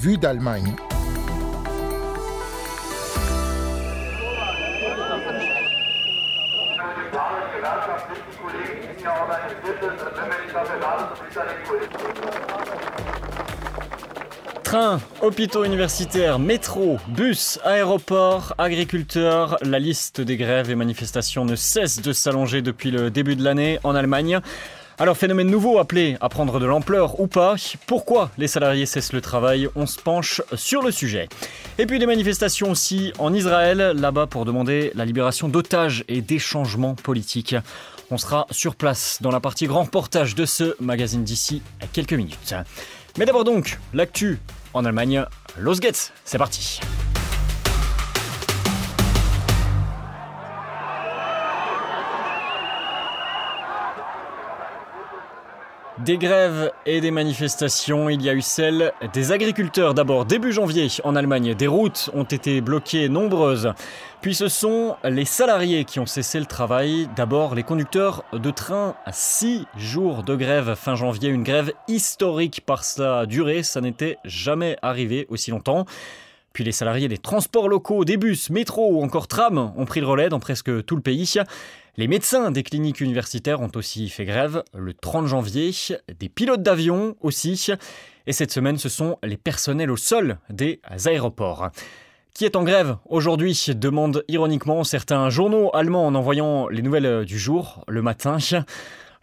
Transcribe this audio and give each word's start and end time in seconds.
Vue 0.00 0.18
d'Allemagne. 0.18 0.74
Trains, 14.64 15.00
hôpitaux 15.22 15.62
universitaires, 15.62 16.40
métro, 16.40 16.98
bus, 17.06 17.60
aéroports, 17.62 18.54
agriculteurs, 18.58 19.56
la 19.62 19.78
liste 19.78 20.20
des 20.20 20.36
grèves 20.36 20.68
et 20.68 20.74
manifestations 20.74 21.44
ne 21.44 21.54
cesse 21.54 22.02
de 22.02 22.12
s'allonger 22.12 22.60
depuis 22.60 22.90
le 22.90 23.08
début 23.08 23.36
de 23.36 23.44
l'année 23.44 23.78
en 23.84 23.94
Allemagne. 23.94 24.40
Alors 25.00 25.16
phénomène 25.16 25.48
nouveau 25.48 25.78
appelé 25.78 26.16
à 26.20 26.28
prendre 26.28 26.58
de 26.58 26.66
l'ampleur 26.66 27.20
ou 27.20 27.28
pas, 27.28 27.54
pourquoi 27.86 28.32
les 28.36 28.48
salariés 28.48 28.84
cessent 28.84 29.12
le 29.12 29.20
travail 29.20 29.68
On 29.76 29.86
se 29.86 30.00
penche 30.00 30.42
sur 30.54 30.82
le 30.82 30.90
sujet. 30.90 31.28
Et 31.78 31.86
puis 31.86 32.00
des 32.00 32.06
manifestations 32.06 32.72
aussi 32.72 33.12
en 33.20 33.32
Israël, 33.32 33.92
là-bas 33.94 34.26
pour 34.26 34.44
demander 34.44 34.90
la 34.96 35.04
libération 35.04 35.48
d'otages 35.48 36.04
et 36.08 36.20
des 36.20 36.40
changements 36.40 36.96
politiques. 36.96 37.54
On 38.10 38.18
sera 38.18 38.48
sur 38.50 38.74
place 38.74 39.18
dans 39.20 39.30
la 39.30 39.38
partie 39.38 39.68
grand 39.68 39.84
reportage 39.84 40.34
de 40.34 40.44
ce 40.44 40.74
magazine 40.80 41.22
d'ici 41.22 41.62
à 41.80 41.86
quelques 41.86 42.14
minutes. 42.14 42.54
Mais 43.18 43.24
d'abord 43.24 43.44
donc, 43.44 43.78
l'actu 43.94 44.40
en 44.74 44.84
Allemagne, 44.84 45.24
Los 45.60 45.76
Geht's, 45.80 46.12
c'est 46.24 46.38
parti. 46.38 46.80
Des 56.08 56.16
grèves 56.16 56.72
et 56.86 57.02
des 57.02 57.10
manifestations, 57.10 58.08
il 58.08 58.22
y 58.22 58.30
a 58.30 58.32
eu 58.32 58.40
celle 58.40 58.94
des 59.12 59.30
agriculteurs 59.30 59.92
d'abord 59.92 60.24
début 60.24 60.52
janvier 60.52 60.88
en 61.04 61.14
Allemagne. 61.14 61.54
Des 61.54 61.66
routes 61.66 62.08
ont 62.14 62.24
été 62.24 62.62
bloquées 62.62 63.10
nombreuses. 63.10 63.74
Puis 64.22 64.34
ce 64.34 64.48
sont 64.48 64.96
les 65.04 65.26
salariés 65.26 65.84
qui 65.84 66.00
ont 66.00 66.06
cessé 66.06 66.40
le 66.40 66.46
travail. 66.46 67.10
D'abord 67.14 67.54
les 67.54 67.62
conducteurs 67.62 68.24
de 68.32 68.50
train 68.50 68.94
à 69.04 69.12
6 69.12 69.66
jours 69.76 70.22
de 70.22 70.34
grève 70.34 70.76
fin 70.76 70.94
janvier. 70.94 71.28
Une 71.28 71.42
grève 71.42 71.74
historique 71.88 72.62
par 72.64 72.84
sa 72.84 73.26
durée. 73.26 73.62
Ça 73.62 73.82
n'était 73.82 74.16
jamais 74.24 74.78
arrivé 74.80 75.26
aussi 75.28 75.50
longtemps. 75.50 75.84
Puis 76.54 76.64
les 76.64 76.72
salariés 76.72 77.08
des 77.08 77.18
transports 77.18 77.68
locaux, 77.68 78.06
des 78.06 78.16
bus, 78.16 78.48
métro 78.48 78.88
ou 78.92 79.02
encore 79.04 79.28
tram 79.28 79.72
ont 79.76 79.84
pris 79.84 80.00
le 80.00 80.06
relais 80.06 80.30
dans 80.30 80.40
presque 80.40 80.86
tout 80.86 80.96
le 80.96 81.02
pays. 81.02 81.34
Les 81.98 82.06
médecins 82.06 82.52
des 82.52 82.62
cliniques 82.62 83.00
universitaires 83.00 83.60
ont 83.60 83.72
aussi 83.74 84.08
fait 84.08 84.24
grève 84.24 84.62
le 84.72 84.94
30 84.94 85.26
janvier, 85.26 85.72
des 86.16 86.28
pilotes 86.28 86.62
d'avion 86.62 87.16
aussi, 87.22 87.72
et 88.28 88.32
cette 88.32 88.52
semaine 88.52 88.78
ce 88.78 88.88
sont 88.88 89.18
les 89.24 89.36
personnels 89.36 89.90
au 89.90 89.96
sol 89.96 90.38
des 90.48 90.80
aéroports. 91.06 91.70
Qui 92.34 92.44
est 92.44 92.54
en 92.54 92.62
grève 92.62 92.98
aujourd'hui 93.06 93.60
demandent 93.74 94.22
ironiquement 94.28 94.84
certains 94.84 95.28
journaux 95.28 95.74
allemands 95.74 96.06
en 96.06 96.14
envoyant 96.14 96.68
les 96.68 96.82
nouvelles 96.82 97.24
du 97.24 97.36
jour 97.36 97.84
le 97.88 98.00
matin. 98.00 98.38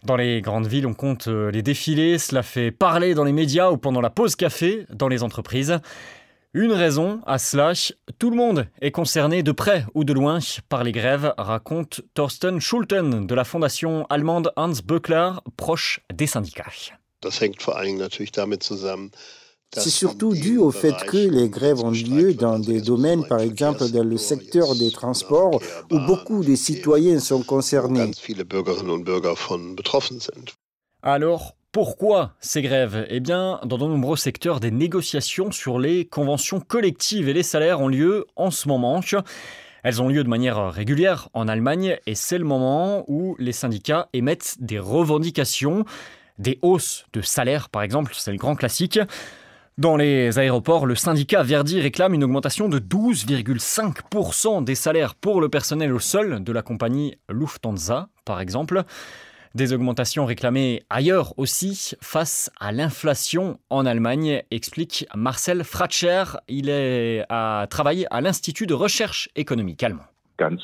Dans 0.04 0.16
les 0.16 0.42
grandes 0.42 0.66
villes, 0.66 0.86
on 0.86 0.92
compte 0.92 1.28
les 1.28 1.62
défilés, 1.62 2.18
cela 2.18 2.42
fait 2.42 2.72
parler 2.72 3.14
dans 3.14 3.24
les 3.24 3.32
médias 3.32 3.70
ou 3.70 3.78
pendant 3.78 4.02
la 4.02 4.10
pause 4.10 4.36
café 4.36 4.84
dans 4.90 5.08
les 5.08 5.22
entreprises. 5.22 5.80
Une 6.56 6.72
raison 6.72 7.20
à 7.26 7.36
cela, 7.36 7.74
tout 8.18 8.30
le 8.30 8.36
monde 8.36 8.66
est 8.80 8.90
concerné 8.90 9.42
de 9.42 9.52
près 9.52 9.84
ou 9.92 10.04
de 10.04 10.14
loin 10.14 10.38
par 10.70 10.84
les 10.84 10.92
grèves, 10.92 11.34
raconte 11.36 12.00
Thorsten 12.14 12.60
Schulten 12.60 13.26
de 13.26 13.34
la 13.34 13.44
fondation 13.44 14.06
allemande 14.06 14.50
Hans 14.56 14.80
Böckler, 14.82 15.32
proche 15.58 16.00
des 16.14 16.26
syndicats. 16.26 16.72
C'est 19.74 19.90
surtout 19.90 20.32
dû 20.32 20.56
au 20.56 20.70
fait 20.70 20.96
que 21.06 21.18
les 21.18 21.50
grèves 21.50 21.80
ont 21.80 21.90
lieu 21.90 22.32
dans 22.32 22.58
des 22.58 22.80
domaines, 22.80 23.26
par 23.26 23.40
exemple 23.40 23.90
dans 23.90 24.02
le 24.02 24.16
secteur 24.16 24.74
des 24.76 24.90
transports, 24.90 25.60
où 25.90 25.98
beaucoup 26.06 26.42
de 26.42 26.54
citoyens 26.54 27.20
sont 27.20 27.42
concernés. 27.42 28.12
Alors, 31.02 31.54
pourquoi 31.76 32.32
ces 32.40 32.62
grèves? 32.62 33.06
Eh 33.10 33.20
bien, 33.20 33.60
dans 33.66 33.76
de 33.76 33.84
nombreux 33.84 34.16
secteurs, 34.16 34.60
des 34.60 34.70
négociations 34.70 35.52
sur 35.52 35.78
les 35.78 36.06
conventions 36.06 36.58
collectives 36.58 37.28
et 37.28 37.34
les 37.34 37.42
salaires 37.42 37.82
ont 37.82 37.88
lieu 37.88 38.24
en 38.34 38.50
ce 38.50 38.66
moment. 38.66 39.02
Elles 39.82 40.00
ont 40.00 40.08
lieu 40.08 40.24
de 40.24 40.28
manière 40.30 40.72
régulière 40.72 41.28
en 41.34 41.48
Allemagne 41.48 41.98
et 42.06 42.14
c'est 42.14 42.38
le 42.38 42.46
moment 42.46 43.04
où 43.08 43.36
les 43.38 43.52
syndicats 43.52 44.08
émettent 44.14 44.56
des 44.58 44.78
revendications, 44.78 45.84
des 46.38 46.58
hausses 46.62 47.04
de 47.12 47.20
salaire 47.20 47.68
par 47.68 47.82
exemple, 47.82 48.14
c'est 48.16 48.32
le 48.32 48.38
grand 48.38 48.56
classique. 48.56 48.98
Dans 49.76 49.98
les 49.98 50.38
aéroports, 50.38 50.86
le 50.86 50.94
syndicat 50.94 51.42
Verdi 51.42 51.78
réclame 51.82 52.14
une 52.14 52.24
augmentation 52.24 52.70
de 52.70 52.78
12,5% 52.78 54.64
des 54.64 54.74
salaires 54.74 55.14
pour 55.14 55.42
le 55.42 55.50
personnel 55.50 55.92
au 55.92 55.98
sol 55.98 56.42
de 56.42 56.52
la 56.52 56.62
compagnie 56.62 57.18
Lufthansa, 57.28 58.08
par 58.24 58.40
exemple. 58.40 58.84
Des 59.56 59.72
augmentations 59.72 60.26
réclamées 60.26 60.82
ailleurs 60.90 61.32
aussi 61.38 61.94
face 62.02 62.50
à 62.60 62.72
l'inflation 62.72 63.58
en 63.70 63.86
Allemagne, 63.86 64.42
explique 64.50 65.06
Marcel 65.14 65.64
Fratscher. 65.64 66.24
Il 66.46 66.68
est 66.68 67.24
à 67.30 67.66
travailler 67.70 68.04
à 68.10 68.20
l'Institut 68.20 68.66
de 68.66 68.74
recherche 68.74 69.30
économique 69.34 69.82
allemand. 69.82 70.02
De 70.38 70.58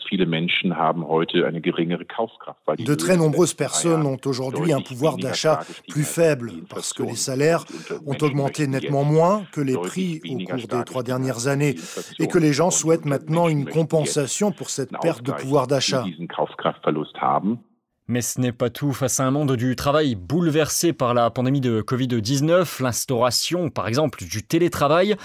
très 2.95 3.17
nombreuses 3.17 3.55
personnes 3.55 4.05
ont 4.05 4.21
aujourd'hui 4.27 4.75
un 4.75 4.83
pouvoir 4.83 5.17
d'achat 5.17 5.61
plus 5.89 6.05
faible 6.05 6.53
parce 6.69 6.93
que 6.93 7.03
les 7.03 7.17
salaires 7.17 7.65
ont 8.05 8.19
augmenté 8.21 8.67
nettement 8.67 9.05
moins 9.05 9.47
que 9.53 9.63
les 9.63 9.79
prix 9.79 10.21
au 10.29 10.37
cours 10.45 10.69
des 10.69 10.85
trois 10.85 11.03
dernières 11.03 11.47
années 11.47 11.77
et 12.19 12.27
que 12.27 12.37
les 12.37 12.53
gens 12.53 12.71
souhaitent 12.71 13.07
maintenant 13.07 13.49
une 13.49 13.65
compensation 13.65 14.53
pour 14.53 14.69
cette 14.69 14.93
perte 15.01 15.23
de 15.23 15.33
pouvoir 15.33 15.67
d'achat. 15.67 16.05
Mais 18.09 18.21
ce 18.21 18.41
n'est 18.41 18.53
pas 18.53 18.69
tout. 18.69 18.93
Face 18.93 19.21
à 19.21 19.27
un 19.27 19.31
monde 19.31 19.55
du 19.57 19.77
travail 19.77 20.17
bouleversé 20.17 20.93
par 20.93 21.15
la 21.15 21.31
pandémie 21.31 21.61
de 21.61 21.83
Covid-19, 21.83 22.83
l'instauration, 22.83 23.71
par 23.71 23.87
exemple, 23.87 24.25
du 24.25 24.43
télétravail, 24.43 25.17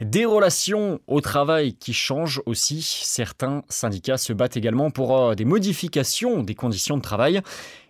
des 0.00 0.24
relations 0.24 1.00
au 1.06 1.20
travail 1.20 1.74
qui 1.74 1.92
changent 1.92 2.42
aussi, 2.44 2.82
certains 2.82 3.62
syndicats 3.68 4.16
se 4.16 4.32
battent 4.32 4.56
également 4.56 4.90
pour 4.90 5.16
euh, 5.16 5.34
des 5.36 5.44
modifications 5.44 6.42
des 6.42 6.56
conditions 6.56 6.96
de 6.96 7.02
travail 7.02 7.40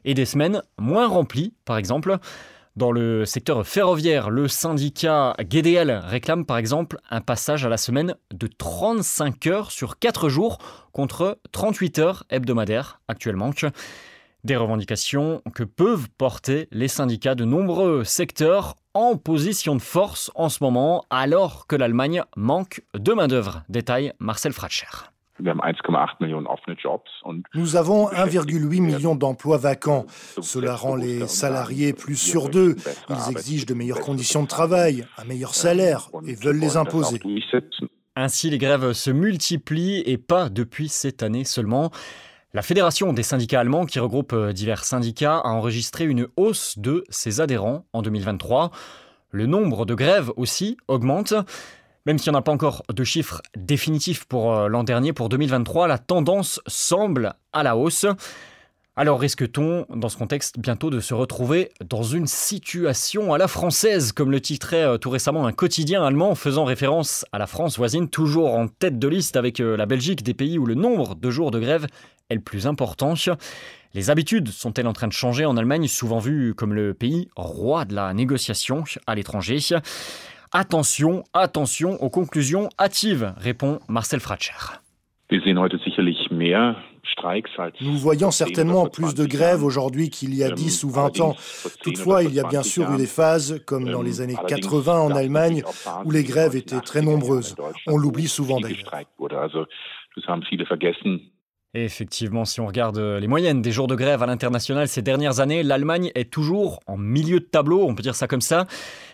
et 0.05 0.13
des 0.13 0.27
semaines 0.27 0.63
moins 0.79 1.09
remplies, 1.09 1.55
par 1.65 1.79
exemple. 1.79 2.19
Dans 2.77 2.91
le 2.91 3.25
secteur 3.25 3.65
ferroviaire, 3.65 4.31
le 4.31 4.49
syndicat 4.49 5.37
GDL 5.39 5.93
réclame 5.93 6.45
par 6.45 6.59
exemple 6.59 6.99
un 7.09 7.21
passage 7.21 7.65
à 7.65 7.69
la 7.69 7.77
semaine 7.77 8.17
de 8.33 8.49
35 8.49 9.47
heures 9.47 9.71
sur 9.71 10.01
4 10.01 10.29
jours 10.29 10.59
contre 10.93 11.39
38 11.53 11.99
heures 12.01 12.25
hebdomadaires 12.31 13.01
actuellement. 13.07 13.53
Des 14.45 14.57
revendications 14.57 15.43
que 15.55 15.65
peuvent 15.65 16.09
porter 16.19 16.69
les 16.71 16.89
syndicats 16.89 17.35
de 17.35 17.47
nombreux 17.47 18.05
secteurs 18.05 18.75
en 18.93 19.17
position 19.17 19.75
de 19.75 19.81
force 19.81 20.31
en 20.35 20.51
ce 20.51 20.63
moment, 20.63 21.07
alors 21.09 21.67
que 21.67 21.77
l'Allemagne 21.77 22.23
manque 22.37 22.83
de 22.93 23.15
main-d'œuvre. 23.15 23.63
Détaille 23.71 24.13
Marcel 24.19 24.53
Fratscher. 24.53 25.09
Nous 25.41 25.49
avons 27.77 28.11
1,8 28.11 28.83
million 28.83 29.15
d'emplois 29.15 29.57
vacants. 29.57 30.05
Cela 30.43 30.77
rend 30.77 30.95
les 30.95 31.27
salariés 31.27 31.95
plus 31.95 32.17
sur 32.17 32.51
d'eux. 32.51 32.77
Ils 33.09 33.31
exigent 33.31 33.65
de 33.65 33.73
meilleures 33.73 34.01
conditions 34.01 34.43
de 34.43 34.49
travail, 34.49 35.07
un 35.17 35.25
meilleur 35.25 35.55
salaire 35.55 36.11
et 36.27 36.35
veulent 36.35 36.61
les 36.61 36.77
imposer. 36.77 37.19
Ainsi, 38.15 38.51
les 38.51 38.59
grèves 38.59 38.93
se 38.93 39.11
multiplient 39.11 40.03
et 40.05 40.19
pas 40.19 40.51
depuis 40.51 40.91
cette 40.91 41.23
année 41.23 41.45
seulement. 41.45 41.91
La 42.55 42.63
Fédération 42.63 43.13
des 43.13 43.25
syndicats 43.25 43.59
allemands, 43.59 43.85
qui 43.85 43.99
regroupe 43.99 44.33
euh, 44.33 44.53
divers 44.53 44.85
syndicats, 44.85 45.39
a 45.39 45.49
enregistré 45.49 46.05
une 46.05 46.29
hausse 46.37 46.79
de 46.79 47.03
ses 47.09 47.41
adhérents 47.41 47.85
en 47.93 48.01
2023. 48.01 48.71
Le 49.33 49.47
nombre 49.47 49.85
de 49.85 49.95
grèves 49.97 50.31
aussi 50.37 50.77
augmente. 50.87 51.35
Même 52.07 52.17
s'il 52.17 52.31
n'y 52.31 52.37
en 52.37 52.39
a 52.39 52.43
pas 52.43 52.53
encore 52.53 52.85
de 52.95 53.03
chiffres 53.03 53.43
définitifs 53.57 54.25
pour 54.27 54.55
euh, 54.55 54.69
l'an 54.69 54.85
dernier, 54.85 55.13
pour 55.13 55.29
2023, 55.31 55.89
la 55.89 55.99
tendance 55.99 56.61
semble 56.69 57.35
à 57.53 57.65
la 57.65 57.77
hausse. 57.77 58.07
Alors 58.95 59.19
risque-t-on, 59.19 59.87
dans 59.93 60.09
ce 60.09 60.17
contexte, 60.17 60.61
bientôt 60.61 60.91
de 60.91 61.01
se 61.01 61.13
retrouver 61.13 61.73
dans 61.85 62.05
une 62.05 62.29
situation 62.29 63.35
à 63.35 63.39
la 63.39 63.49
française, 63.49 64.13
comme 64.13 64.31
le 64.31 64.41
titrait 64.41 64.85
euh, 64.85 64.97
tout 64.97 65.11
récemment 65.11 65.49
un 65.49 65.53
quotidien 65.53 66.05
allemand 66.05 66.37
faisant 66.37 66.65
référence 66.65 67.27
à 67.33 67.39
la 67.39 67.49
France 67.49 67.79
voisine, 67.79 68.09
toujours 68.09 68.55
en 68.55 68.69
tête 68.69 69.01
de 69.01 69.09
liste 69.09 69.35
avec 69.35 69.59
la 69.59 69.87
Belgique, 69.87 70.23
des 70.23 70.35
pays 70.35 70.57
où 70.57 70.67
le 70.67 70.77
nombre 70.77 71.17
de 71.17 71.31
jours 71.33 71.51
de 71.51 71.59
grève 71.59 71.89
est 72.31 72.35
le 72.35 72.41
plus 72.41 72.67
important. 72.67 73.15
Les 73.93 74.11
habitudes 74.11 74.49
sont-elles 74.49 74.87
en 74.87 74.93
train 74.93 75.09
de 75.09 75.13
changer 75.13 75.45
en 75.45 75.57
Allemagne, 75.57 75.87
souvent 75.87 76.19
vue 76.19 76.55
comme 76.55 76.75
le 76.75 76.95
pays 76.95 77.29
roi 77.37 77.85
de 77.85 77.95
la 77.95 78.13
négociation 78.15 78.85
à 79.07 79.15
l'étranger? 79.15 79.59
Attention, 80.53 81.25
attention 81.33 82.03
aux 82.03 82.11
conclusions 82.11 82.69
hâtives, 82.79 83.35
répond 83.37 83.81
Marcel 83.89 84.21
Fratscher. 84.21 84.79
Nous 87.81 87.99
voyons 87.99 88.31
certainement 88.31 88.87
plus 88.87 89.15
de 89.15 89.27
grèves 89.27 89.63
aujourd'hui 89.63 90.11
qu'il 90.11 90.35
y 90.35 90.43
a 90.45 90.51
10 90.51 90.85
ou 90.85 90.91
20 90.91 91.21
ans. 91.21 91.37
Toutefois, 91.83 92.23
il 92.23 92.33
y 92.35 92.41
a 92.41 92.49
bien 92.49 92.63
sûr 92.63 92.91
eu 92.93 92.97
des 92.97 93.07
phases, 93.07 93.61
comme 93.67 93.91
dans 93.91 94.03
les 94.03 94.21
années 94.21 94.37
80 94.49 95.01
en 95.01 95.11
Allemagne, 95.11 95.63
où 96.05 96.11
les 96.11 96.25
grèves 96.25 96.57
étaient 96.57 96.81
très 96.81 97.03
nombreuses. 97.03 97.57
On 97.87 97.97
l'oublie 97.97 98.29
souvent 98.29 98.61
d'ailleurs. 98.61 98.91
Et 101.75 101.85
effectivement, 101.85 102.45
si 102.45 102.61
on 102.61 102.67
regarde 102.67 102.99
euh, 102.99 103.19
les 103.19 103.27
moyennes 103.27 103.61
des 103.61 103.73
jours 103.73 103.89
de 103.89 103.97
grève 103.97 104.23
à 104.23 104.27
l'international 104.27 104.87
ces 104.87 105.03
dernières 105.03 105.41
années, 105.41 105.65
l'Allemagne 105.65 106.13
est 106.15 106.31
toujours 106.31 106.79
en 106.87 106.97
milieu 106.97 107.41
de 107.41 107.45
tableau, 107.45 107.85
on 107.89 107.97
peut 107.97 108.03
dire 108.03 108.15
ça 108.15 108.29
comme 108.29 108.41
ça. 108.41 108.67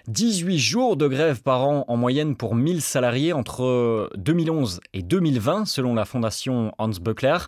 18 0.08 0.58
jours 0.58 0.96
de 0.98 1.08
grève 1.08 1.40
par 1.42 1.66
an 1.66 1.86
en 1.88 1.96
moyenne 1.96 2.36
pour 2.36 2.54
1000 2.54 2.82
salariés 2.82 3.32
entre 3.32 4.10
2011 4.16 4.80
et 4.92 5.02
2020, 5.02 5.64
selon 5.64 5.94
la 5.94 6.04
fondation 6.04 6.72
Hans 6.76 6.90
Böckler. 7.00 7.38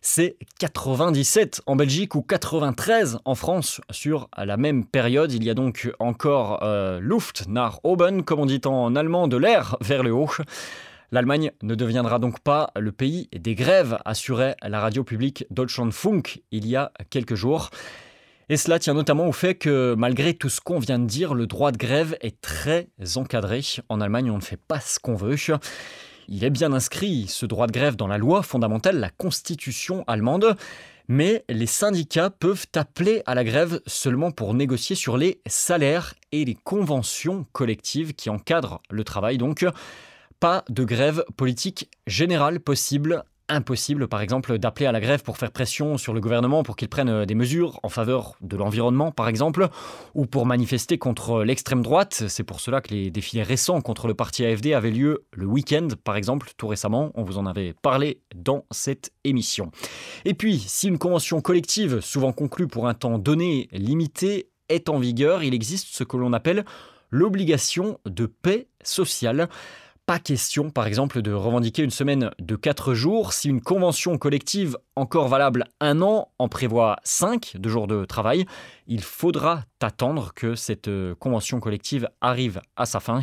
C'est 0.00 0.36
97 0.58 1.62
en 1.66 1.76
Belgique 1.76 2.16
ou 2.16 2.22
93 2.22 3.18
en 3.24 3.34
France 3.36 3.80
sur 3.90 4.28
la 4.36 4.56
même 4.56 4.84
période. 4.84 5.32
Il 5.32 5.44
y 5.44 5.50
a 5.50 5.54
donc 5.54 5.92
encore 6.00 6.60
euh, 6.62 6.98
Luft 7.00 7.46
nach 7.48 7.78
oben, 7.84 8.24
comme 8.24 8.40
on 8.40 8.46
dit 8.46 8.60
en 8.64 8.96
allemand, 8.96 9.28
de 9.28 9.36
l'air 9.36 9.76
vers 9.80 10.02
le 10.02 10.12
haut. 10.12 10.30
L'Allemagne 11.10 11.52
ne 11.62 11.74
deviendra 11.74 12.18
donc 12.18 12.40
pas 12.40 12.70
le 12.76 12.92
pays 12.92 13.30
des 13.32 13.54
grèves, 13.54 13.98
assurait 14.04 14.56
la 14.62 14.78
radio 14.78 15.04
publique 15.04 15.46
Deutschlandfunk 15.50 16.42
il 16.50 16.66
y 16.66 16.76
a 16.76 16.92
quelques 17.08 17.34
jours. 17.34 17.70
Et 18.50 18.58
cela 18.58 18.78
tient 18.78 18.94
notamment 18.94 19.26
au 19.26 19.32
fait 19.32 19.54
que 19.54 19.94
malgré 19.96 20.34
tout 20.34 20.50
ce 20.50 20.60
qu'on 20.60 20.78
vient 20.78 20.98
de 20.98 21.06
dire, 21.06 21.32
le 21.32 21.46
droit 21.46 21.72
de 21.72 21.78
grève 21.78 22.16
est 22.20 22.40
très 22.42 22.88
encadré. 23.16 23.62
En 23.88 24.00
Allemagne, 24.02 24.30
on 24.30 24.36
ne 24.36 24.42
fait 24.42 24.58
pas 24.58 24.80
ce 24.80 24.98
qu'on 24.98 25.14
veut. 25.14 25.36
Il 26.28 26.44
est 26.44 26.50
bien 26.50 26.74
inscrit, 26.74 27.26
ce 27.26 27.46
droit 27.46 27.66
de 27.66 27.72
grève, 27.72 27.96
dans 27.96 28.06
la 28.06 28.18
loi 28.18 28.42
fondamentale, 28.42 29.00
la 29.00 29.10
constitution 29.10 30.04
allemande. 30.06 30.56
Mais 31.08 31.42
les 31.48 31.66
syndicats 31.66 32.28
peuvent 32.28 32.66
appeler 32.74 33.22
à 33.24 33.34
la 33.34 33.44
grève 33.44 33.80
seulement 33.86 34.30
pour 34.30 34.52
négocier 34.52 34.94
sur 34.94 35.16
les 35.16 35.40
salaires 35.46 36.14
et 36.32 36.44
les 36.44 36.54
conventions 36.54 37.46
collectives 37.52 38.12
qui 38.12 38.28
encadrent 38.28 38.82
le 38.90 39.04
travail. 39.04 39.38
Donc, 39.38 39.64
pas 40.40 40.64
de 40.68 40.84
grève 40.84 41.24
politique 41.36 41.90
générale 42.06 42.60
possible. 42.60 43.24
Impossible, 43.50 44.08
par 44.08 44.20
exemple, 44.20 44.58
d'appeler 44.58 44.84
à 44.84 44.92
la 44.92 45.00
grève 45.00 45.22
pour 45.22 45.38
faire 45.38 45.50
pression 45.50 45.96
sur 45.96 46.12
le 46.12 46.20
gouvernement 46.20 46.62
pour 46.62 46.76
qu'il 46.76 46.90
prenne 46.90 47.24
des 47.24 47.34
mesures 47.34 47.80
en 47.82 47.88
faveur 47.88 48.36
de 48.42 48.58
l'environnement, 48.58 49.10
par 49.10 49.26
exemple, 49.26 49.68
ou 50.14 50.26
pour 50.26 50.44
manifester 50.44 50.98
contre 50.98 51.42
l'extrême 51.44 51.82
droite. 51.82 52.24
C'est 52.28 52.44
pour 52.44 52.60
cela 52.60 52.82
que 52.82 52.92
les 52.92 53.10
défilés 53.10 53.42
récents 53.42 53.80
contre 53.80 54.06
le 54.06 54.12
parti 54.12 54.44
AFD 54.44 54.74
avaient 54.74 54.90
lieu 54.90 55.24
le 55.32 55.46
week-end, 55.46 55.88
par 56.04 56.16
exemple, 56.16 56.50
tout 56.58 56.68
récemment. 56.68 57.10
On 57.14 57.22
vous 57.22 57.38
en 57.38 57.46
avait 57.46 57.72
parlé 57.80 58.20
dans 58.34 58.66
cette 58.70 59.12
émission. 59.24 59.72
Et 60.26 60.34
puis, 60.34 60.58
si 60.58 60.88
une 60.88 60.98
convention 60.98 61.40
collective, 61.40 62.00
souvent 62.00 62.32
conclue 62.32 62.68
pour 62.68 62.86
un 62.86 62.92
temps 62.92 63.18
donné, 63.18 63.70
limité, 63.72 64.50
est 64.68 64.90
en 64.90 64.98
vigueur, 64.98 65.42
il 65.42 65.54
existe 65.54 65.88
ce 65.88 66.04
que 66.04 66.18
l'on 66.18 66.34
appelle 66.34 66.66
l'obligation 67.10 67.98
de 68.04 68.26
paix 68.26 68.68
sociale. 68.82 69.48
Pas 70.08 70.18
question, 70.18 70.70
par 70.70 70.86
exemple, 70.86 71.20
de 71.20 71.32
revendiquer 71.32 71.82
une 71.82 71.90
semaine 71.90 72.30
de 72.38 72.56
4 72.56 72.94
jours 72.94 73.34
si 73.34 73.50
une 73.50 73.60
convention 73.60 74.16
collective 74.16 74.78
encore 74.96 75.28
valable 75.28 75.64
un 75.82 76.00
an 76.00 76.30
en 76.38 76.48
prévoit 76.48 76.96
5 77.04 77.58
de 77.58 77.68
jours 77.68 77.86
de 77.86 78.06
travail. 78.06 78.46
Il 78.86 79.02
faudra 79.02 79.64
attendre 79.82 80.32
que 80.32 80.54
cette 80.54 80.88
euh, 80.88 81.14
convention 81.14 81.60
collective 81.60 82.08
arrive 82.22 82.62
à 82.74 82.86
sa 82.86 83.00
fin. 83.00 83.20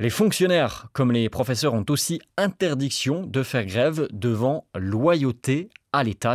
Les 0.00 0.10
fonctionnaires, 0.10 0.88
comme 0.94 1.12
les 1.12 1.28
professeurs, 1.28 1.74
ont 1.74 1.86
aussi 1.88 2.20
interdiction 2.36 3.24
de 3.24 3.44
faire 3.44 3.64
grève 3.64 4.08
devant 4.10 4.66
loyauté 4.74 5.70
à 5.92 6.02
l'État. 6.02 6.34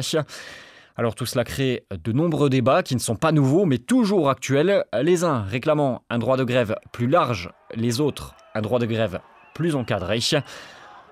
Alors 0.95 1.15
tout 1.15 1.25
cela 1.25 1.43
crée 1.43 1.83
de 1.91 2.13
nombreux 2.13 2.49
débats 2.49 2.81
qui 2.81 2.95
ne 2.95 3.01
sont 3.01 3.17
pas 3.17 3.33
nouveaux 3.33 3.65
mais 3.65 3.77
toujours 3.77 4.29
actuels, 4.29 4.85
les 5.01 5.25
uns 5.25 5.41
réclamant 5.41 6.05
un 6.09 6.17
droit 6.17 6.37
de 6.37 6.45
grève 6.45 6.77
plus 6.93 7.07
large, 7.07 7.49
les 7.75 7.99
autres 7.99 8.35
un 8.55 8.61
droit 8.61 8.79
de 8.79 8.85
grève 8.85 9.19
plus. 9.59 9.75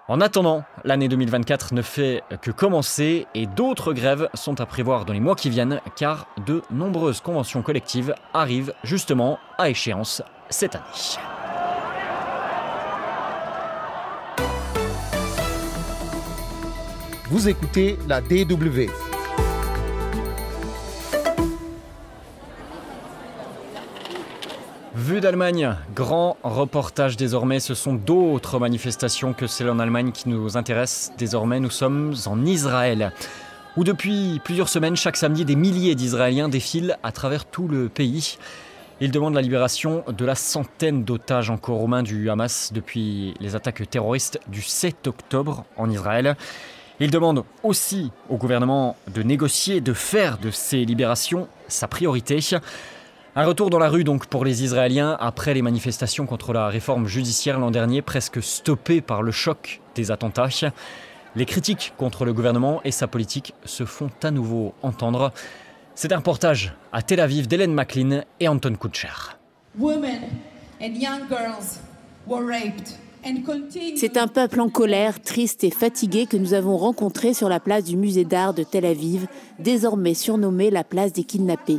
En 0.10 0.22
attendant, 0.22 0.64
l'année 0.86 1.10
2024 1.10 1.74
ne 1.74 1.82
fait 1.82 2.24
que 2.42 2.50
commencer 2.50 3.28
et 3.36 3.46
d'autres 3.46 3.92
grèves 3.92 4.30
sont 4.34 4.62
à 4.62 4.66
prévoir 4.66 5.04
dans 5.04 5.12
les 5.12 5.20
mois 5.20 5.36
qui 5.36 5.50
viennent 5.50 5.82
car 5.98 6.28
de 6.46 6.62
nombreuses 6.72 7.20
conventions 7.20 7.62
collectives 7.62 8.16
arrivent 8.34 8.74
justement 8.86 9.38
à 9.58 9.70
échéance 9.70 10.22
cette 10.50 10.76
année. 10.76 10.86
Vous 17.30 17.50
écoutez 17.50 17.98
la 18.08 18.22
DW. 18.22 19.07
Vue 24.96 25.22
d'Allemagne, 25.22 25.76
grand 25.94 26.38
reportage 26.44 27.18
désormais. 27.18 27.60
Ce 27.60 27.76
sont 27.76 27.94
d'autres 27.94 28.58
manifestations 28.58 29.34
que 29.34 29.46
celles 29.46 29.70
en 29.70 29.80
Allemagne 29.80 30.12
qui 30.12 30.30
nous 30.30 30.58
intéressent. 30.58 31.12
Désormais, 31.18 31.60
nous 31.60 31.70
sommes 31.70 32.16
en 32.26 32.46
Israël, 32.46 33.12
où 33.76 33.84
depuis 33.84 34.42
plusieurs 34.44 34.70
semaines, 34.70 34.96
chaque 34.96 35.18
samedi, 35.18 35.46
des 35.46 35.56
milliers 35.56 35.94
d'Israéliens 35.94 36.50
défilent 36.50 36.98
à 37.04 37.12
travers 37.12 37.46
tout 37.46 37.68
le 37.68 37.90
pays. 37.90 38.38
Ils 39.00 39.12
demandent 39.12 39.36
la 39.36 39.42
libération 39.42 40.04
de 40.08 40.26
la 40.26 40.36
centaine 40.36 41.04
d'otages 41.04 41.52
encore 41.52 41.82
aux 41.82 41.88
mains 41.88 42.02
du 42.02 42.30
Hamas 42.30 42.72
depuis 42.74 43.36
les 43.40 43.56
attaques 43.56 43.88
terroristes 43.90 44.40
du 44.48 44.64
7 44.64 45.06
octobre 45.08 45.66
en 45.76 45.90
Israël. 45.92 46.36
Ils 47.00 47.12
demandent 47.12 47.44
aussi 47.62 48.12
au 48.30 48.38
gouvernement 48.38 48.96
de 49.14 49.22
négocier, 49.22 49.82
de 49.82 49.94
faire 49.94 50.40
de 50.40 50.50
ces 50.50 50.84
libérations 50.84 51.48
sa 51.68 51.88
priorité. 51.88 52.40
Un 53.40 53.46
retour 53.46 53.70
dans 53.70 53.78
la 53.78 53.88
rue 53.88 54.04
donc 54.04 54.26
pour 54.26 54.44
les 54.46 54.64
Israéliens 54.64 55.16
après 55.20 55.54
les 55.54 55.62
manifestations 55.62 56.26
contre 56.26 56.54
la 56.54 56.70
réforme 56.70 57.06
judiciaire 57.06 57.60
l'an 57.60 57.70
dernier, 57.70 58.02
presque 58.02 58.42
stoppées 58.42 59.00
par 59.00 59.22
le 59.22 59.32
choc 59.32 59.80
des 59.94 60.10
attentats. 60.10 60.50
Les 61.36 61.46
critiques 61.46 61.94
contre 62.00 62.26
le 62.26 62.34
gouvernement 62.34 62.82
et 62.84 62.90
sa 62.90 63.06
politique 63.06 63.54
se 63.64 63.86
font 63.86 64.10
à 64.24 64.32
nouveau 64.32 64.74
entendre. 64.82 65.32
C'est 65.94 66.12
un 66.14 66.18
reportage 66.18 66.74
à 66.92 67.04
Tel 67.04 67.20
Aviv 67.20 67.48
d'Hélène 67.48 67.76
McLean 67.76 68.24
et 68.40 68.48
Anton 68.48 68.74
Kutcher. 68.74 69.36
C'est 73.98 74.18
un 74.18 74.28
peuple 74.28 74.62
en 74.62 74.70
colère, 74.70 75.22
triste 75.22 75.64
et 75.64 75.70
fatigué 75.70 76.26
que 76.26 76.38
nous 76.38 76.56
avons 76.56 76.76
rencontré 76.76 77.36
sur 77.36 77.50
la 77.50 77.60
place 77.60 77.84
du 77.84 77.98
musée 77.98 78.26
d'art 78.26 78.56
de 78.56 78.64
Tel 78.64 78.84
Aviv, 78.84 79.28
désormais 79.60 80.16
surnommée 80.16 80.72
la 80.72 80.84
place 80.84 81.14
des 81.14 81.24
kidnappés. 81.24 81.78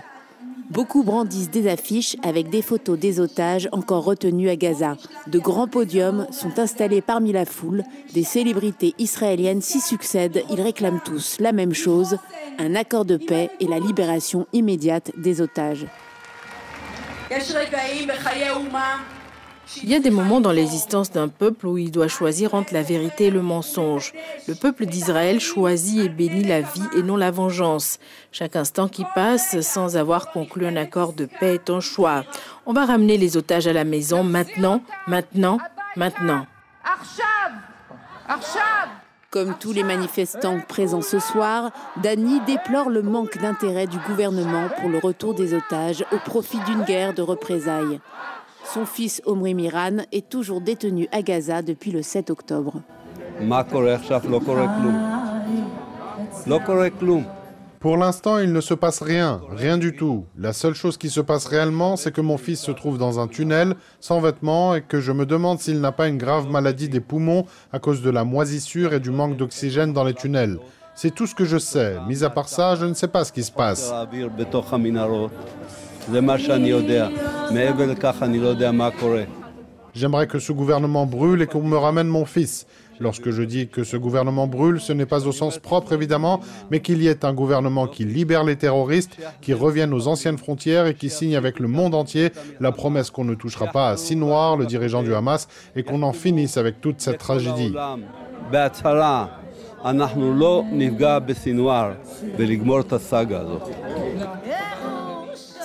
Beaucoup 0.70 1.02
brandissent 1.02 1.50
des 1.50 1.66
affiches 1.68 2.16
avec 2.22 2.50
des 2.50 2.60
photos 2.60 2.98
des 2.98 3.20
otages 3.20 3.68
encore 3.72 4.04
retenus 4.04 4.50
à 4.50 4.56
Gaza. 4.56 4.96
De 5.26 5.38
grands 5.38 5.66
podiums 5.66 6.26
sont 6.30 6.58
installés 6.58 7.00
parmi 7.00 7.32
la 7.32 7.46
foule. 7.46 7.84
Des 8.12 8.22
célébrités 8.22 8.94
israéliennes 8.98 9.62
s'y 9.62 9.80
succèdent. 9.80 10.44
Ils 10.50 10.60
réclament 10.60 11.00
tous 11.02 11.38
la 11.40 11.52
même 11.52 11.72
chose, 11.72 12.18
un 12.58 12.74
accord 12.74 13.06
de 13.06 13.16
paix 13.16 13.50
et 13.60 13.66
la 13.66 13.78
libération 13.78 14.46
immédiate 14.52 15.10
des 15.16 15.40
otages. 15.40 15.86
Il 19.76 19.90
y 19.90 19.94
a 19.94 20.00
des 20.00 20.10
moments 20.10 20.40
dans 20.40 20.52
l'existence 20.52 21.10
d'un 21.10 21.28
peuple 21.28 21.66
où 21.66 21.78
il 21.78 21.90
doit 21.90 22.08
choisir 22.08 22.54
entre 22.54 22.72
la 22.72 22.82
vérité 22.82 23.26
et 23.26 23.30
le 23.30 23.42
mensonge. 23.42 24.14
Le 24.46 24.54
peuple 24.54 24.86
d'Israël 24.86 25.40
choisit 25.40 26.00
et 26.00 26.08
bénit 26.08 26.44
la 26.44 26.62
vie 26.62 26.88
et 26.96 27.02
non 27.02 27.16
la 27.16 27.30
vengeance. 27.30 27.98
Chaque 28.32 28.56
instant 28.56 28.88
qui 28.88 29.04
passe 29.14 29.60
sans 29.60 29.96
avoir 29.96 30.32
conclu 30.32 30.66
un 30.66 30.76
accord 30.76 31.12
de 31.12 31.26
paix 31.26 31.54
est 31.54 31.70
un 31.70 31.80
choix. 31.80 32.24
On 32.66 32.72
va 32.72 32.86
ramener 32.86 33.18
les 33.18 33.36
otages 33.36 33.66
à 33.66 33.72
la 33.72 33.84
maison 33.84 34.24
maintenant, 34.24 34.82
maintenant, 35.06 35.58
maintenant. 35.96 36.46
Comme 39.30 39.54
tous 39.58 39.72
les 39.74 39.84
manifestants 39.84 40.60
présents 40.66 41.02
ce 41.02 41.18
soir, 41.18 41.70
Dani 42.02 42.40
déplore 42.46 42.88
le 42.88 43.02
manque 43.02 43.36
d'intérêt 43.36 43.86
du 43.86 43.98
gouvernement 43.98 44.68
pour 44.80 44.88
le 44.88 44.98
retour 44.98 45.34
des 45.34 45.52
otages 45.52 46.02
au 46.12 46.16
profit 46.16 46.60
d'une 46.60 46.84
guerre 46.84 47.12
de 47.12 47.20
représailles. 47.20 48.00
Son 48.74 48.84
fils 48.84 49.22
Omri 49.24 49.54
Miran 49.54 49.98
est 50.12 50.28
toujours 50.28 50.60
détenu 50.60 51.08
à 51.10 51.22
Gaza 51.22 51.62
depuis 51.62 51.90
le 51.90 52.02
7 52.02 52.28
octobre. 52.28 52.82
Pour 57.80 57.96
l'instant, 57.96 58.38
il 58.38 58.52
ne 58.52 58.60
se 58.60 58.74
passe 58.74 59.00
rien, 59.00 59.40
rien 59.50 59.78
du 59.78 59.96
tout. 59.96 60.26
La 60.36 60.52
seule 60.52 60.74
chose 60.74 60.98
qui 60.98 61.08
se 61.08 61.20
passe 61.20 61.46
réellement, 61.46 61.96
c'est 61.96 62.12
que 62.12 62.20
mon 62.20 62.36
fils 62.36 62.60
se 62.60 62.72
trouve 62.72 62.98
dans 62.98 63.18
un 63.20 63.26
tunnel, 63.26 63.74
sans 64.00 64.20
vêtements, 64.20 64.74
et 64.74 64.82
que 64.82 65.00
je 65.00 65.12
me 65.12 65.24
demande 65.24 65.60
s'il 65.60 65.80
n'a 65.80 65.92
pas 65.92 66.08
une 66.08 66.18
grave 66.18 66.50
maladie 66.50 66.90
des 66.90 67.00
poumons 67.00 67.46
à 67.72 67.78
cause 67.78 68.02
de 68.02 68.10
la 68.10 68.24
moisissure 68.24 68.92
et 68.92 69.00
du 69.00 69.10
manque 69.10 69.36
d'oxygène 69.36 69.94
dans 69.94 70.04
les 70.04 70.14
tunnels. 70.14 70.58
C'est 70.94 71.14
tout 71.14 71.26
ce 71.26 71.34
que 71.34 71.44
je 71.44 71.58
sais. 71.58 71.96
Mis 72.06 72.22
à 72.22 72.28
part 72.28 72.48
ça, 72.48 72.74
je 72.74 72.84
ne 72.84 72.94
sais 72.94 73.08
pas 73.08 73.24
ce 73.24 73.32
qui 73.32 73.44
se 73.44 73.52
passe. 73.52 73.90
J'aimerais 79.94 80.26
que 80.26 80.38
ce 80.38 80.52
gouvernement 80.52 81.06
brûle 81.06 81.42
et 81.42 81.46
qu'on 81.46 81.62
me 81.62 81.76
ramène 81.76 82.06
mon 82.06 82.24
fils. 82.24 82.66
Lorsque 83.00 83.30
je 83.30 83.42
dis 83.42 83.68
que 83.68 83.84
ce 83.84 83.96
gouvernement 83.96 84.46
brûle, 84.46 84.80
ce 84.80 84.92
n'est 84.92 85.06
pas 85.06 85.26
au 85.26 85.32
sens 85.32 85.58
propre 85.58 85.92
évidemment, 85.92 86.40
mais 86.70 86.80
qu'il 86.80 87.02
y 87.02 87.08
ait 87.08 87.24
un 87.24 87.32
gouvernement 87.32 87.86
qui 87.86 88.04
libère 88.04 88.42
les 88.42 88.56
terroristes, 88.56 89.16
qui 89.40 89.54
revienne 89.54 89.94
aux 89.94 90.08
anciennes 90.08 90.38
frontières 90.38 90.86
et 90.86 90.94
qui 90.94 91.10
signe 91.10 91.36
avec 91.36 91.58
le 91.60 91.68
monde 91.68 91.94
entier 91.94 92.30
la 92.60 92.72
promesse 92.72 93.10
qu'on 93.10 93.24
ne 93.24 93.34
touchera 93.34 93.66
pas 93.66 93.90
à 93.90 93.96
Sinwar, 93.96 94.56
le 94.56 94.66
dirigeant 94.66 95.02
du 95.02 95.14
Hamas, 95.14 95.46
et 95.76 95.82
qu'on 95.82 96.02
en 96.02 96.12
finisse 96.12 96.56
avec 96.56 96.80
toute 96.80 97.00
cette 97.00 97.18
tragédie. 97.18 97.72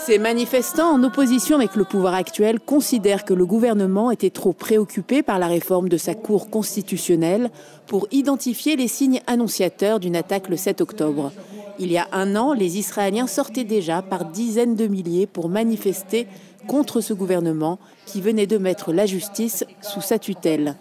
Ces 0.06 0.20
manifestants 0.20 0.92
en 0.92 1.04
opposition 1.04 1.56
avec 1.56 1.78
le 1.78 1.86
pouvoir 1.86 2.14
actuel 2.14 2.60
considèrent 2.60 3.24
que 3.24 3.34
le 3.34 3.46
gouvernement 3.46 4.12
était 4.12 4.32
trop 4.32 4.52
préoccupé 4.52 5.24
par 5.24 5.40
la 5.40 5.48
réforme 5.48 5.88
de 5.88 5.96
sa 5.96 6.14
Cour 6.14 6.50
constitutionnelle 6.50 7.50
pour 7.88 8.10
identifier 8.12 8.76
les 8.76 8.90
signes 8.90 9.22
annonciateurs 9.28 10.02
d'une 10.02 10.18
attaque 10.18 10.50
le 10.50 10.58
7 10.58 10.82
octobre. 10.82 11.32
Il 11.80 11.90
y 11.90 11.98
a 11.98 12.10
un 12.12 12.36
an, 12.36 12.52
les 12.52 12.78
Israéliens 12.78 13.28
sortaient 13.28 13.64
déjà 13.64 14.02
par 14.02 14.26
dizaines 14.26 14.76
de 14.76 14.88
milliers 14.88 15.26
pour 15.26 15.48
manifester 15.48 16.28
contre 16.68 17.00
ce 17.00 17.14
gouvernement 17.14 17.80
qui 18.06 18.20
venait 18.20 18.46
de 18.46 18.58
mettre 18.58 18.92
la 18.92 19.06
justice 19.06 19.64
sous 19.82 20.02
sa 20.02 20.20
tutelle. 20.20 20.76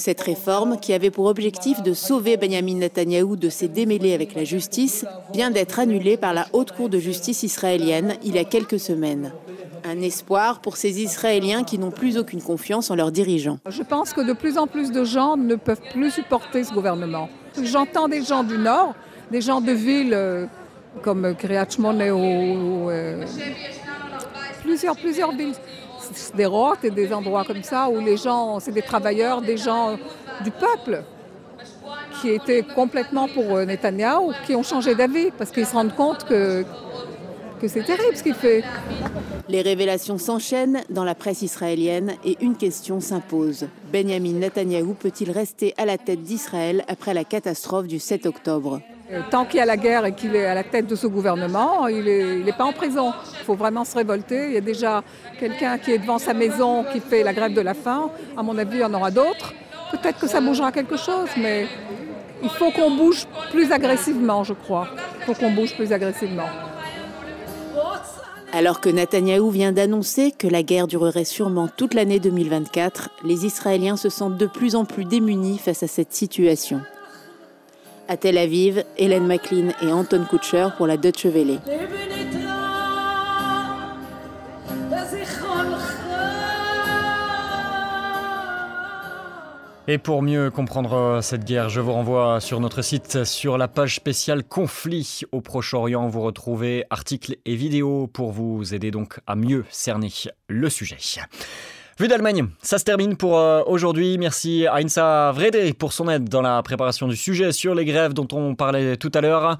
Cette 0.00 0.22
réforme, 0.22 0.80
qui 0.80 0.94
avait 0.94 1.10
pour 1.10 1.26
objectif 1.26 1.82
de 1.82 1.92
sauver 1.92 2.38
Benjamin 2.38 2.76
Netanyahou 2.76 3.36
de 3.36 3.50
ses 3.50 3.68
démêlés 3.68 4.14
avec 4.14 4.34
la 4.34 4.44
justice, 4.44 5.04
vient 5.34 5.50
d'être 5.50 5.78
annulée 5.78 6.16
par 6.16 6.32
la 6.32 6.46
Haute 6.54 6.72
Cour 6.72 6.88
de 6.88 6.98
justice 6.98 7.42
israélienne 7.42 8.14
il 8.24 8.34
y 8.34 8.38
a 8.38 8.44
quelques 8.44 8.80
semaines. 8.80 9.30
Un 9.84 10.00
espoir 10.00 10.62
pour 10.62 10.78
ces 10.78 11.02
Israéliens 11.02 11.64
qui 11.64 11.76
n'ont 11.76 11.90
plus 11.90 12.16
aucune 12.16 12.40
confiance 12.40 12.90
en 12.90 12.94
leurs 12.94 13.12
dirigeants. 13.12 13.58
Je 13.68 13.82
pense 13.82 14.14
que 14.14 14.22
de 14.22 14.32
plus 14.32 14.56
en 14.56 14.66
plus 14.66 14.90
de 14.90 15.04
gens 15.04 15.36
ne 15.36 15.54
peuvent 15.54 15.82
plus 15.92 16.10
supporter 16.10 16.64
ce 16.64 16.72
gouvernement. 16.72 17.28
J'entends 17.62 18.08
des 18.08 18.22
gens 18.22 18.42
du 18.42 18.56
Nord, 18.56 18.94
des 19.30 19.42
gens 19.42 19.60
de 19.60 19.72
villes 19.72 20.14
euh, 20.14 20.46
comme 21.02 21.36
Kiryat 21.36 21.66
ou 21.78 22.88
euh, 22.88 23.26
plusieurs, 24.62 24.96
plusieurs 24.96 25.32
villes 25.32 25.52
des 26.34 26.46
routes 26.46 26.84
et 26.84 26.90
des 26.90 27.12
endroits 27.12 27.44
comme 27.44 27.62
ça 27.62 27.88
où 27.88 27.98
les 27.98 28.16
gens, 28.16 28.60
c'est 28.60 28.72
des 28.72 28.82
travailleurs, 28.82 29.40
des 29.42 29.56
gens 29.56 29.96
du 30.44 30.50
peuple 30.50 31.02
qui 32.20 32.30
étaient 32.30 32.62
complètement 32.62 33.28
pour 33.28 33.56
euh, 33.56 33.64
Netanyahou, 33.64 34.32
qui 34.46 34.54
ont 34.54 34.62
changé 34.62 34.94
d'avis 34.94 35.30
parce 35.36 35.50
qu'ils 35.50 35.66
se 35.66 35.72
rendent 35.72 35.94
compte 35.94 36.24
que, 36.24 36.64
que 37.60 37.68
c'est 37.68 37.82
terrible 37.82 38.16
ce 38.16 38.22
qu'il 38.22 38.34
fait. 38.34 38.62
Les 39.48 39.62
révélations 39.62 40.18
s'enchaînent 40.18 40.82
dans 40.90 41.04
la 41.04 41.14
presse 41.14 41.42
israélienne 41.42 42.12
et 42.24 42.36
une 42.40 42.56
question 42.56 43.00
s'impose. 43.00 43.66
Benjamin 43.92 44.34
Netanyahou 44.34 44.94
peut-il 44.94 45.30
rester 45.30 45.74
à 45.76 45.84
la 45.84 45.98
tête 45.98 46.22
d'Israël 46.22 46.84
après 46.88 47.14
la 47.14 47.24
catastrophe 47.24 47.86
du 47.86 47.98
7 47.98 48.26
octobre? 48.26 48.80
Tant 49.30 49.44
qu'il 49.44 49.58
y 49.58 49.60
a 49.60 49.66
la 49.66 49.76
guerre 49.76 50.04
et 50.04 50.12
qu'il 50.12 50.36
est 50.36 50.46
à 50.46 50.54
la 50.54 50.62
tête 50.62 50.86
de 50.86 50.94
ce 50.94 51.08
gouvernement, 51.08 51.88
il 51.88 52.04
n'est 52.44 52.52
pas 52.52 52.64
en 52.64 52.72
prison. 52.72 53.12
Il 53.40 53.44
faut 53.44 53.54
vraiment 53.54 53.84
se 53.84 53.96
révolter. 53.96 54.46
Il 54.46 54.52
y 54.52 54.56
a 54.56 54.60
déjà 54.60 55.02
quelqu'un 55.38 55.78
qui 55.78 55.90
est 55.90 55.98
devant 55.98 56.18
sa 56.18 56.32
maison 56.32 56.84
qui 56.92 57.00
fait 57.00 57.24
la 57.24 57.32
grève 57.32 57.52
de 57.52 57.60
la 57.60 57.74
faim. 57.74 58.10
À 58.36 58.42
mon 58.42 58.56
avis, 58.56 58.76
il 58.76 58.80
y 58.80 58.84
en 58.84 58.94
aura 58.94 59.10
d'autres. 59.10 59.52
Peut-être 59.90 60.20
que 60.20 60.28
ça 60.28 60.40
bougera 60.40 60.70
quelque 60.70 60.96
chose, 60.96 61.28
mais 61.36 61.66
il 62.42 62.50
faut 62.50 62.70
qu'on 62.70 62.92
bouge 62.92 63.26
plus 63.50 63.72
agressivement, 63.72 64.44
je 64.44 64.52
crois. 64.52 64.86
Il 65.18 65.24
faut 65.24 65.34
qu'on 65.34 65.50
bouge 65.50 65.74
plus 65.74 65.92
agressivement. 65.92 66.48
Alors 68.52 68.80
que 68.80 68.88
Netanyahou 68.88 69.50
vient 69.50 69.72
d'annoncer 69.72 70.32
que 70.32 70.46
la 70.46 70.62
guerre 70.62 70.86
durerait 70.86 71.24
sûrement 71.24 71.68
toute 71.68 71.94
l'année 71.94 72.20
2024, 72.20 73.10
les 73.24 73.46
Israéliens 73.46 73.96
se 73.96 74.08
sentent 74.08 74.36
de 74.36 74.46
plus 74.46 74.74
en 74.74 74.84
plus 74.84 75.04
démunis 75.04 75.58
face 75.58 75.82
à 75.82 75.88
cette 75.88 76.12
situation. 76.12 76.80
À 78.10 78.16
Tel 78.16 78.38
Aviv, 78.38 78.82
Hélène 78.96 79.24
McLean 79.24 79.68
et 79.80 79.92
Anton 79.92 80.26
Kutcher 80.28 80.66
pour 80.76 80.88
la 80.88 80.96
Deutsche 80.96 81.26
Welle. 81.26 81.60
Et 89.86 89.98
pour 89.98 90.22
mieux 90.22 90.50
comprendre 90.50 90.94
euh, 90.94 91.20
cette 91.20 91.44
guerre, 91.44 91.68
je 91.68 91.80
vous 91.80 91.92
renvoie 91.92 92.40
sur 92.40 92.58
notre 92.58 92.82
site 92.82 93.22
sur 93.22 93.56
la 93.56 93.68
page 93.68 93.94
spéciale 93.94 94.42
conflit 94.42 95.20
au 95.30 95.40
Proche-Orient. 95.40 96.08
Vous 96.08 96.22
retrouvez 96.22 96.86
articles 96.90 97.36
et 97.44 97.54
vidéos 97.54 98.08
pour 98.08 98.32
vous 98.32 98.74
aider 98.74 98.90
donc 98.90 99.20
à 99.28 99.36
mieux 99.36 99.64
cerner 99.70 100.10
le 100.48 100.68
sujet. 100.68 100.96
Vue 102.00 102.08
d'Allemagne, 102.08 102.46
ça 102.62 102.78
se 102.78 102.84
termine 102.84 103.14
pour 103.14 103.36
euh, 103.36 103.62
aujourd'hui. 103.66 104.16
Merci 104.16 104.66
à 104.66 104.76
Insa 104.76 105.32
Vrede 105.32 105.74
pour 105.74 105.92
son 105.92 106.08
aide 106.08 106.30
dans 106.30 106.40
la 106.40 106.62
préparation 106.62 107.06
du 107.06 107.14
sujet 107.14 107.52
sur 107.52 107.74
les 107.74 107.84
grèves 107.84 108.14
dont 108.14 108.26
on 108.32 108.54
parlait 108.54 108.96
tout 108.96 109.10
à 109.12 109.20
l'heure. 109.20 109.58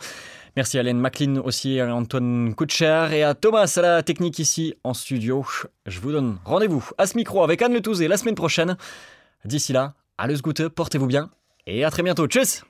Merci 0.56 0.78
à 0.78 0.80
Hélène 0.80 0.98
McLean 0.98 1.42
aussi, 1.44 1.78
à 1.78 1.94
Antoine 1.94 2.54
Kutcher 2.54 3.08
et 3.12 3.24
à 3.24 3.34
Thomas 3.34 3.70
à 3.76 3.82
la 3.82 4.02
technique 4.02 4.38
ici 4.38 4.72
en 4.84 4.94
studio. 4.94 5.44
Je 5.84 6.00
vous 6.00 6.12
donne 6.12 6.38
rendez-vous 6.46 6.88
à 6.96 7.06
ce 7.06 7.18
micro 7.18 7.42
avec 7.44 7.60
Anne 7.60 7.74
Le 7.74 7.82
Touzé 7.82 8.08
la 8.08 8.16
semaine 8.16 8.36
prochaine. 8.36 8.78
D'ici 9.44 9.74
là, 9.74 9.92
Alles 10.16 10.40
Gute, 10.40 10.66
portez-vous 10.68 11.08
bien 11.08 11.28
et 11.66 11.84
à 11.84 11.90
très 11.90 12.02
bientôt. 12.02 12.26
Tchuss 12.26 12.64